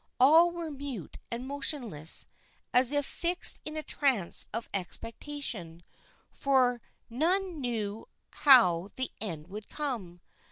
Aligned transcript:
All 0.19 0.49
were 0.49 0.71
mute 0.71 1.19
and 1.29 1.47
motionless, 1.47 2.25
as 2.73 2.91
if 2.91 3.05
fixed 3.05 3.61
in 3.65 3.77
a 3.77 3.83
trance 3.83 4.47
of 4.51 4.67
expectation, 4.73 5.83
for 6.31 6.81
none 7.07 7.61
knew 7.61 8.07
how 8.31 8.89
the 8.95 9.11
end 9.21 9.45
would 9.49 9.69
come. 9.69 10.19